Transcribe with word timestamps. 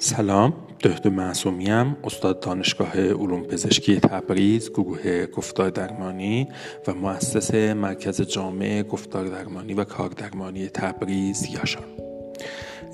سلام 0.00 0.52
دکتر 0.80 1.10
معصومیم 1.10 1.96
استاد 2.04 2.40
دانشگاه 2.40 3.00
علوم 3.00 3.42
پزشکی 3.42 4.00
تبریز 4.00 4.70
گروه 4.70 5.26
گفتار 5.26 5.70
درمانی 5.70 6.48
و 6.86 6.94
مؤسس 6.94 7.54
مرکز 7.54 8.20
جامع 8.20 8.82
گفتار 8.82 9.24
درمانی 9.28 9.74
və 9.74 9.86
kar 9.88 10.12
درمانی 10.12 10.68
Təbriz 10.68 11.46
yaşam. 11.48 11.88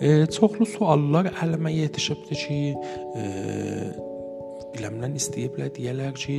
E, 0.00 0.26
çoxlu 0.26 0.66
suallar 0.66 1.28
əlimə 1.42 1.74
yetişibdi 1.74 2.38
ki, 2.44 2.60
e, 3.18 3.26
biləmdən 4.76 5.18
istəyiblər 5.18 5.74
deyirlər 5.76 6.14
ki, 6.14 6.38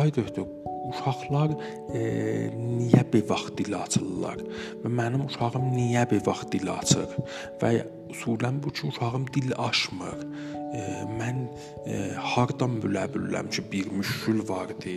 ay 0.00 0.10
doktor, 0.16 0.48
uşaqlar 0.90 1.54
e, 1.94 2.02
niyə 2.56 3.04
bir 3.12 3.24
vaxt 3.28 3.56
dil 3.60 3.76
açırlar 3.78 4.42
və 4.82 4.90
mənim 5.00 5.28
uşağım 5.28 5.70
niyə 5.76 6.08
bir 6.10 6.24
vaxt 6.26 6.52
dil 6.56 6.72
açır 6.72 7.18
və 7.60 7.74
usulən 8.13 8.61
bu 8.63 8.71
ki, 8.75 8.87
uşağım 8.87 9.25
dil 9.33 9.53
açmır. 9.57 10.23
E, 10.75 10.81
mən 11.19 11.45
e, 11.87 11.99
hardan 12.31 12.79
bilə 12.83 13.05
bilərəm 13.13 13.49
ki, 13.53 13.63
bir 13.71 13.91
müşkül 13.91 14.41
vardı, 14.49 14.95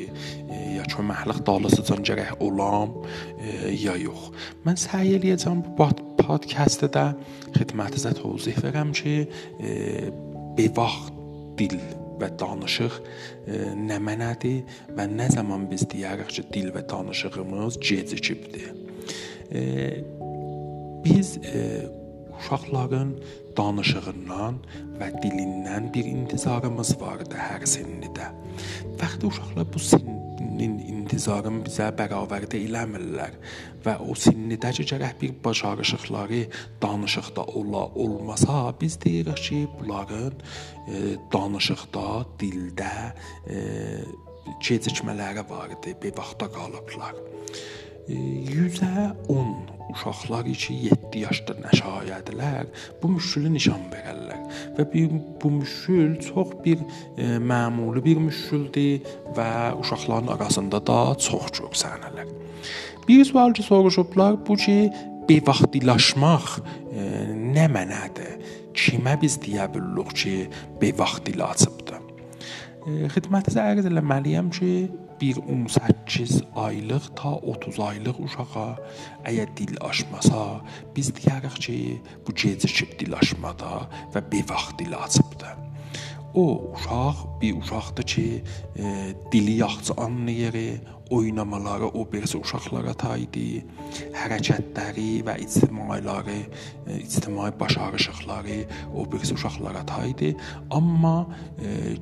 e, 0.48 0.62
ya 0.76 0.86
köməklik 0.90 1.44
dalasıcan 1.46 2.02
gərək 2.08 2.34
olam, 2.44 2.96
e, 3.38 3.74
ya 3.74 3.94
yox. 4.00 4.30
Mən 4.66 4.80
səy 4.80 5.14
eləyəcəm 5.18 5.62
bu 5.66 5.90
podkastda 6.22 7.06
xidmətinizə 7.54 8.16
təvzih 8.18 8.58
verəm 8.64 8.92
ki, 8.96 9.14
e, 9.60 10.10
bir 10.58 10.74
vaxt 10.76 11.14
dil 11.58 11.78
və 12.18 12.30
danışıq 12.40 12.98
e, 13.46 13.58
nə 13.78 13.98
mənadır 14.02 14.82
və 14.96 15.06
nə 15.10 15.28
zaman 15.34 15.68
biz 15.70 15.86
deyirik 15.92 16.32
ki, 16.34 16.44
dil 16.54 16.72
və 16.74 16.82
danışığımız 16.90 17.78
gecikibdir. 17.78 18.72
E, 19.54 19.62
biz 21.04 21.36
e, 21.36 21.62
uşaqların 22.38 23.14
danışığından 23.58 24.58
və 25.00 25.08
dilindən 25.22 25.90
bir 25.94 26.06
intizarımız 26.06 26.94
vardı 27.00 27.38
hər 27.38 27.66
sinnidə. 27.66 28.30
Vaxtı 29.00 29.26
uşaqlar 29.26 29.66
bu 29.74 29.82
sinnin 29.82 30.78
intizarını 31.08 31.64
bizə 31.66 31.88
bərabərdə 31.98 32.60
eləmirlər 32.66 33.36
və 33.84 33.96
o 34.04 34.14
sinnidə 34.18 34.72
ki, 34.76 34.86
gərək 34.92 35.18
bir 35.22 35.34
bacarışıqları 35.44 36.42
danışıqda 36.82 37.44
ola 37.60 37.84
olmasa, 38.04 38.74
biz 38.80 38.98
deyirik 39.04 39.42
ki, 39.48 39.60
bunların 39.78 40.38
e, 40.88 41.16
danışıqda, 41.32 42.06
dildə 42.40 42.94
e, 43.50 43.58
gecikmələri 44.64 45.44
var 45.50 45.74
idi, 45.78 45.96
bir 46.02 46.16
vaxta 46.18 46.50
qalıblar. 46.52 47.14
E, 48.08 48.14
100-ə 48.14 49.12
10 49.28 49.56
uşaqlar 49.92 50.48
ki 50.52 50.74
7 50.88 51.22
yaşda 51.24 51.56
nəşayədlər 51.64 52.68
bu 53.02 53.10
müşkülü 53.16 53.52
nişan 53.54 53.84
verərlər 53.92 54.40
və 54.76 54.86
bir 54.92 55.12
bu 55.42 55.50
müşkül 55.58 56.16
çox 56.24 56.54
bir 56.64 56.80
e, 57.16 57.36
məmuli 57.50 58.04
bir 58.04 58.20
müşküldür 58.28 59.12
və 59.36 59.50
uşaqların 59.80 60.32
arasında 60.36 60.80
da 60.86 60.98
çox 61.28 61.52
görsənirlər. 61.60 62.32
Bir 63.08 63.24
sual 63.24 63.52
ki 63.52 63.62
soruşublar 63.62 64.36
bu 64.46 64.56
ki 64.56 64.90
bevaqtilaşmaq 65.28 66.48
e, 66.92 67.04
nə 67.56 67.68
mənadır? 67.72 68.36
Kimə 68.78 69.16
biz 69.20 69.36
deyə 69.42 69.66
bilirik 69.74 70.12
ki, 70.14 70.34
bevaqtilə 70.80 71.48
açıbdı? 71.52 72.00
E, 72.86 73.08
xidmətinizə 73.14 73.64
ərz 73.72 73.88
eləməliyəm 73.90 74.52
ki, 74.54 74.72
bir 75.20 75.36
18 75.36 76.42
aylıq 76.56 77.08
ta 77.16 77.32
30 77.34 77.80
aylıq 77.80 78.20
uşağa 78.24 78.68
əgər 79.24 79.54
dil 79.56 79.76
aşmasa, 79.80 80.60
biz 80.96 81.10
deyərik 81.18 81.56
ki, 81.64 81.78
bu 82.26 82.34
gecikib 82.34 82.98
dil 83.00 83.16
aşmada 83.20 83.88
və 84.14 84.22
bevaxt 84.32 84.78
dil 84.78 84.94
açıbdı. 84.98 85.54
O 86.34 86.72
uşaq 86.74 87.40
bir 87.40 87.56
uşaqdır 87.56 88.02
ki, 88.02 88.44
e, 88.78 89.14
dili 89.32 89.50
yaxşı 89.50 89.94
anlayır, 89.96 90.80
oynamaları 91.10 91.86
o 91.86 92.12
birisi 92.12 92.38
uşaqlara 92.38 92.92
taydı, 92.94 93.62
hərəkətləri 94.16 95.24
və 95.26 95.38
ictimailəri, 95.44 96.40
e, 96.86 96.98
ictimai 97.00 97.52
başarışıqları 97.60 98.58
o 98.96 99.12
birisi 99.12 99.34
uşaqlara 99.34 99.86
taydı, 99.86 100.34
amma 100.70 101.26
e, 101.64 101.96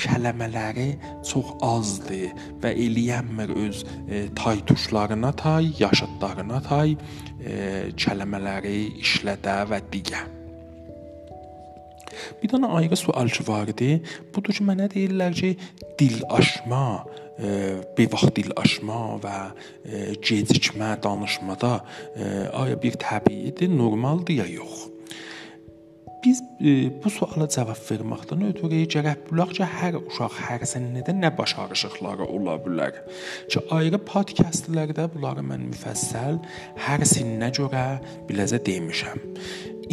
kələmələri 0.00 0.88
çox 1.26 1.56
azdır 1.64 2.32
və 2.62 2.72
eləyənmir 2.86 3.52
öz 3.66 3.82
e, 3.84 4.24
tay 4.38 4.62
tuşlarına 4.68 5.32
tay, 5.36 5.72
yaşıdlarına 5.78 6.62
tay 6.68 6.96
e, 7.40 7.92
kələmələri 7.96 8.78
işlədə 9.02 9.60
və 9.70 9.82
digər. 9.92 10.32
Bir 12.40 12.50
dənə 12.52 12.70
ayrı 12.78 12.96
sual 12.96 13.28
ki 13.28 13.44
var 13.48 13.68
idi. 13.70 14.00
Budur 14.34 14.56
ki, 14.56 14.64
mənə 14.66 14.88
deyirlər 14.92 15.36
ki, 15.36 15.52
dil 16.00 16.22
aşma, 16.32 17.04
e, 17.36 17.50
bir 17.98 18.10
vaxt 18.12 18.34
dil 18.38 18.52
aşma 18.56 19.00
və 19.22 19.36
e, 19.84 20.02
gecikmə 20.24 20.94
danışmada 21.04 21.78
e, 22.16 22.28
aya 22.52 22.76
bir 22.82 22.98
təbiidir, 23.02 23.72
normaldır 23.72 24.40
ya 24.42 24.48
yox? 24.56 24.95
Biz 26.24 26.42
e, 26.60 26.72
bu 27.04 27.10
suala 27.10 27.46
cavab 27.52 27.78
verməkdən 27.88 28.42
ötürü 28.50 28.82
gərək 28.94 29.26
bulaq 29.28 29.54
ki, 29.58 29.68
hər 29.80 29.98
uşaq 30.00 30.40
hər 30.48 30.64
sənnədə 30.72 31.14
nə 31.16 31.30
başarışıqları 31.38 32.26
ola 32.26 32.56
bilər. 32.64 32.98
Ki 33.52 33.62
ayrı 33.76 34.00
podkastlərdə 34.10 35.08
bunları 35.14 35.44
mən 35.46 35.68
müfəssəl 35.70 36.40
hər 36.86 37.06
sinnə 37.08 37.52
görə 37.56 37.86
biləcə 38.28 38.62
demişəm. 38.66 39.22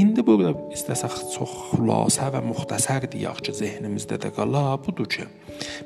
İndi 0.02 0.24
burada 0.26 0.56
istəsək 0.74 1.20
çox 1.36 1.52
xülasə 1.70 2.32
və 2.34 2.42
müxtəsər 2.48 3.06
deyək 3.14 3.44
ki, 3.46 3.58
zehnimizdə 3.60 4.18
də 4.24 4.32
qala 4.34 4.80
budur 4.86 5.10
ki, 5.16 5.28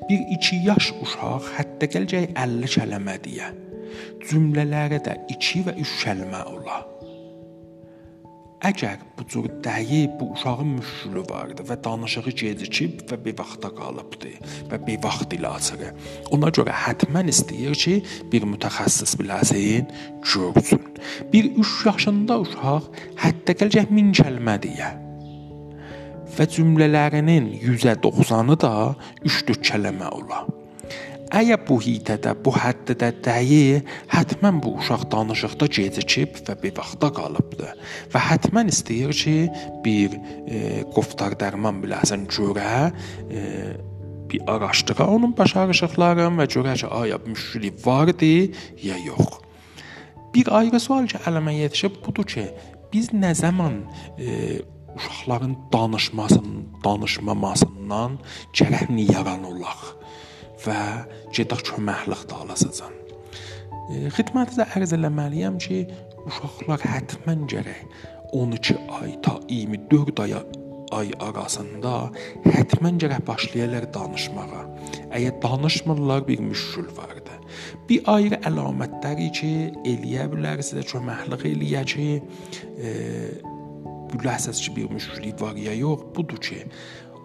bir 0.07 0.21
2 0.37 0.61
yaş 0.69 0.93
uşaq 1.03 1.49
hətta 1.57 1.91
gələcək 1.95 2.29
50 2.31 2.75
kəlmə 2.77 3.17
deyə. 3.25 3.51
Cümlələri 4.29 5.01
də 5.03 5.17
2 5.33 5.65
və 5.67 5.75
3 5.83 5.97
kəlmə 6.05 6.45
ola. 6.53 6.85
Əgər 8.66 9.03
bu 9.13 9.23
cür 9.29 9.45
dəyib 9.62 10.16
bu 10.18 10.31
uşağın 10.34 10.69
müşkülü 10.79 11.22
vardı 11.29 11.62
və 11.69 11.75
danışığı 11.85 12.31
gecikib 12.40 13.03
və 13.06 13.19
bir 13.25 13.35
vaxta 13.38 13.69
qalıbdı 13.69 14.31
və 14.72 14.79
bir 14.88 14.97
vaxt 15.03 15.35
ilə 15.38 15.51
açır. 15.59 15.84
Ona 16.34 16.50
görə 16.50 16.73
həttəmən 16.73 17.29
istəyir 17.29 17.78
ki, 17.78 18.01
bir 18.31 18.47
mütəxəssis 18.50 19.13
biləsin, 19.22 19.85
görsün. 20.25 20.81
Bir 21.34 21.51
3 21.53 21.85
yaşında 21.85 22.40
uşaq 22.47 22.90
hətta 23.22 23.53
gələcək 23.62 23.94
1000 23.94 24.13
kəlmə 24.23 24.57
deyə 24.66 24.90
və 26.38 26.46
cümlələrinin 26.53 27.53
190-ı 27.62 28.57
da 28.66 28.73
3-4 29.22 29.62
kəlmə 29.69 30.09
ola. 30.17 30.47
Əgər 31.27 31.59
bu 31.67 31.75
hitədə, 31.83 32.31
bu 32.39 32.53
hədddə 32.55 33.09
dəyi, 33.25 33.81
həttəmən 34.13 34.61
bu 34.63 34.77
uşaq 34.79 35.03
danışıqda 35.11 35.67
gecikib 35.75 36.38
və 36.47 36.55
bir 36.61 36.75
vaxta 36.77 37.09
qalıbdı 37.17 37.73
və 38.13 38.21
həttəmən 38.29 38.71
istəyir 38.71 39.11
ki, 39.11 39.35
bir 39.83 40.16
e, 40.47 40.85
qoftar 40.95 41.35
dərman 41.39 41.81
biləsən 41.83 42.23
görə 42.31 42.93
e, 43.27 43.43
bir 44.31 44.47
araşdıra 44.53 45.07
onun 45.11 45.35
başarışıqlarını 45.35 46.39
və 46.39 46.47
görə 46.53 46.77
ki, 46.79 46.87
aya 46.87 47.19
müşkülü 47.25 47.73
vardı 47.83 48.31
ya 48.83 48.95
yox. 49.03 49.41
Bir 50.35 50.47
ayrı 50.61 50.79
sual 50.79 51.11
ki, 51.11 51.19
əlimə 51.27 51.57
yetişib 51.59 51.99
budur 52.05 52.27
ki, 52.27 52.47
biz 52.93 53.11
nə 53.11 53.33
zaman 53.35 53.81
e, 54.16 54.61
uşaqların 54.95 55.57
danışmasının, 55.73 56.63
danışmamasından 56.87 58.19
gərək 58.55 58.87
niyaran 58.95 59.43
olaq 59.43 59.97
və 60.66 60.81
gedək 61.35 61.66
köməklik 61.72 62.28
də 62.29 62.44
alasan. 62.44 62.94
E, 63.87 64.08
xidmətinizə 64.16 64.67
ərz 64.78 64.93
eləməliyəm 64.97 65.59
ki, 65.64 65.81
uşaqlar 66.28 66.84
həttəmən 66.84 67.46
gərək 67.52 67.84
12 68.35 68.79
ay 69.02 69.14
ta 69.23 69.37
24 69.47 70.23
aya 70.26 70.41
ay 70.96 71.11
arasında 71.20 71.93
həttəmən 72.47 72.99
gərək 73.02 73.23
başlayırlar 73.28 73.87
danışmağa. 73.96 74.64
Əgər 75.16 75.41
danışmırlar 75.43 76.28
bir 76.28 76.40
müşkül 76.43 76.87
vardı. 76.97 77.35
Bir 77.90 78.08
ayrı 78.11 78.40
əlamətləri 78.47 79.29
ki, 79.35 79.52
eləyə 79.87 80.28
bilər 80.31 80.64
sizə 80.64 80.84
köməklik 80.87 81.46
eləyə 81.52 81.84
ki, 81.87 82.08
e, 82.79 82.93
biləsiz 84.14 84.64
ki, 84.64 84.76
bir 84.76 84.91
müşkülük 84.96 85.41
var 85.41 85.55
ya 85.59 85.76
yox, 85.76 86.08
budur 86.16 86.40
ki, 86.43 86.64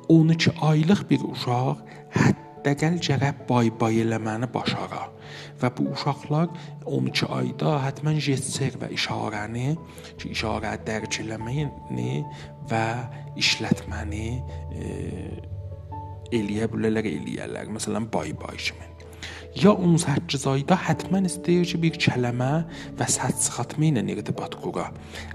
12 0.08 0.54
aylıq 0.60 1.10
bir 1.10 1.26
uşaq 1.32 1.82
hətta 2.14 2.41
dəqəl 2.66 2.98
gərək 3.02 3.42
bay-bay 3.48 4.02
eləməni 4.04 4.48
başara 4.54 5.06
və 5.62 5.70
bu 5.76 5.88
uşaqlar 5.94 6.50
12 6.86 7.28
ayda 7.38 7.76
həttəmən 7.86 8.20
jestser 8.22 8.76
və 8.82 8.90
işarəni 8.96 9.74
ki, 10.18 10.32
işarə 10.34 10.76
dərk 10.86 11.20
eləməyini 11.24 12.22
və 12.70 12.86
işlətməni 13.42 14.28
e, 14.78 14.94
eləyə 16.32 16.70
bilərlər, 16.72 17.08
eləyərlər. 17.18 17.70
Məsələn, 17.76 18.08
bay-bay 18.12 18.58
kimi. 18.58 18.91
Ya 19.52 19.74
18 19.76 20.46
ayda 20.48 20.78
həttəmən 20.80 21.26
istəyir 21.28 21.66
ki, 21.68 21.78
bir 21.82 21.96
kələmə 22.00 22.46
və 22.96 23.08
səs 23.12 23.42
çıxartma 23.44 23.90
ilə 23.90 24.04
irtibat 24.14 24.54
qura. 24.62 24.86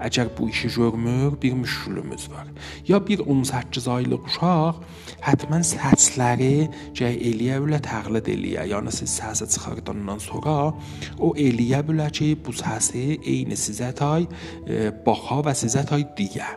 Əgər 0.02 0.32
bu 0.34 0.48
işi 0.50 0.72
görmür, 0.74 1.36
bir 1.38 1.54
müşkülümüz 1.54 2.24
var. 2.32 2.48
Ya 2.88 2.98
bir 2.98 3.22
18 3.22 3.86
aylıq 3.94 4.26
uşaq 4.26 4.80
həttəmən 5.22 5.62
səsləri 5.70 6.66
gəy 6.98 7.14
eləyə 7.30 7.60
bilər, 7.62 7.84
təqlid 7.86 8.32
eləyə. 8.34 8.66
Yəni 8.72 8.96
siz 8.96 9.14
səsi 9.20 9.46
çıxardandan 9.54 10.18
sonra 10.26 10.56
o 11.22 11.30
eləyə 11.38 11.84
bilər 11.86 12.10
ki, 12.10 12.32
bu 12.42 12.56
səsi 12.58 13.20
eyni 13.22 13.54
sizə 13.54 13.92
tay 13.94 14.26
e, 14.66 14.90
baxa 15.06 15.44
və 15.46 15.54
sizə 15.62 15.86
tay 15.86 16.08
deyə. 16.18 16.50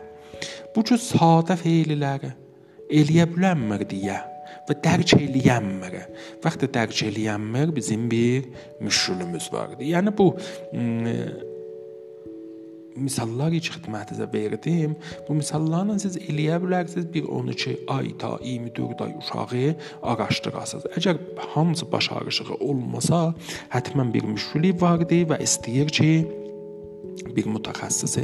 Bu 0.74 0.82
cür 0.82 0.98
sadə 0.98 1.54
feilləri 1.62 2.34
eləyə 2.90 3.30
bilərmir 3.30 3.86
deyə 3.86 4.31
və 4.68 4.78
dərk 4.84 5.16
eləyənmir. 5.18 5.96
Vaxtı 6.44 6.68
dərk 6.74 7.04
eləyənmir 7.08 7.74
bizim 7.76 8.08
bir 8.10 8.50
müşkülümüz 8.80 9.48
vardı. 9.52 9.82
Yəni 9.86 10.14
bu 10.18 10.32
misalları 12.96 13.60
ki 13.62 13.72
xidmətinizə 13.76 14.26
verdim. 14.32 14.96
Bu 15.28 15.36
misallarla 15.38 15.98
siz 16.02 16.18
eləyə 16.20 16.58
bilərsiniz 16.62 17.08
bir 17.14 17.24
12 17.24 17.76
ay 17.94 18.12
ta 18.20 18.34
24 18.44 19.00
ay 19.06 19.14
uşağı 19.20 19.74
araşdırasınız. 20.12 20.86
Əgər 20.98 21.20
hamısı 21.54 21.88
baş 21.92 22.10
ağrışı 22.12 22.44
olmasa, 22.60 23.32
həttəmən 23.72 24.12
bir 24.14 24.28
müşküli 24.28 24.74
vardı 24.80 25.22
və 25.32 25.40
istəyir 25.46 25.92
ki, 25.92 26.12
bir 27.36 27.48
mütəxəssis 27.54 28.18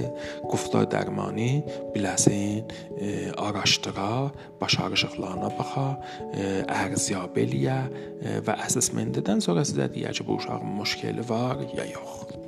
guftar 0.51 0.89
dərmanı 0.93 1.51
biləsin, 1.95 2.65
e, 2.99 3.31
araşdıra, 3.37 4.31
baş 4.61 4.79
ağrışıqlarına 4.85 5.53
baxa, 5.59 5.87
e, 6.33 6.49
ərziyyab 6.81 7.39
eləyə 7.45 7.79
e, 7.87 8.37
və 8.47 8.59
əsasmendidən 8.67 9.45
sonra 9.45 9.67
sizə 9.69 9.91
deyə 9.95 10.13
ki, 10.17 10.27
bu 10.27 10.41
uşağın 10.43 10.77
müşkili 10.81 11.25
var 11.29 11.65
ya 11.77 11.89
yox. 11.95 12.48